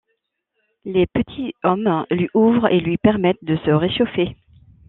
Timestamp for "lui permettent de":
2.79-3.55